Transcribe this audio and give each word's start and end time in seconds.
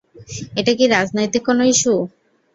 এটা 0.55 0.71
কি 0.77 0.85
রাজনৈতিক 0.87 1.41
কোন 1.47 1.59
ইস্যু? 1.71 1.93